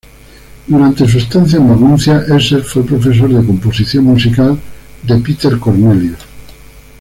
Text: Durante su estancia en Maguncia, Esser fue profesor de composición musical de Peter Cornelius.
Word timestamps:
Durante 0.65 1.07
su 1.07 1.19
estancia 1.19 1.57
en 1.59 1.67
Maguncia, 1.69 2.25
Esser 2.27 2.63
fue 2.63 2.83
profesor 2.83 3.29
de 3.31 3.45
composición 3.45 4.05
musical 4.05 4.59
de 5.03 5.19
Peter 5.19 5.59
Cornelius. 5.59 6.17